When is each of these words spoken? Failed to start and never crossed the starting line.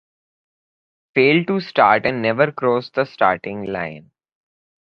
Failed 1.13 1.45
to 1.45 1.59
start 1.59 2.07
and 2.07 2.23
never 2.23 2.51
crossed 2.51 2.95
the 2.95 3.05
starting 3.05 3.65
line. 3.65 4.09